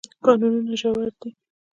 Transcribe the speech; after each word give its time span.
کانونه 0.23 0.59
ژور 0.81 1.07
دي. 1.19 1.29